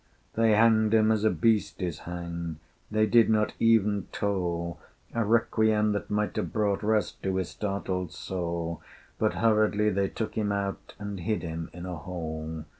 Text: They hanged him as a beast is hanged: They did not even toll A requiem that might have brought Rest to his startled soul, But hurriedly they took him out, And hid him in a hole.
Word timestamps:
They 0.33 0.53
hanged 0.53 0.95
him 0.95 1.11
as 1.11 1.23
a 1.23 1.29
beast 1.29 1.79
is 1.79 1.99
hanged: 2.09 2.55
They 2.89 3.05
did 3.05 3.29
not 3.29 3.53
even 3.59 4.07
toll 4.11 4.79
A 5.13 5.23
requiem 5.23 5.91
that 5.91 6.09
might 6.09 6.35
have 6.37 6.51
brought 6.51 6.81
Rest 6.81 7.21
to 7.21 7.35
his 7.35 7.49
startled 7.49 8.11
soul, 8.11 8.81
But 9.19 9.33
hurriedly 9.35 9.91
they 9.91 10.07
took 10.07 10.33
him 10.35 10.51
out, 10.51 10.95
And 10.97 11.19
hid 11.19 11.43
him 11.43 11.69
in 11.71 11.85
a 11.85 11.97
hole. 11.97 12.65